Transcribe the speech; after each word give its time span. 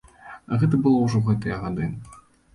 Гэта 0.63 0.79
было 0.87 0.97
ўжо 1.03 1.15
ў 1.21 1.23
гэтыя 1.29 1.61
гады. 1.69 1.93